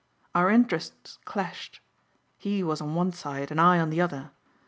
[0.33, 1.79] Our interests clashed.
[2.39, 4.31] He was on one side and I on the other.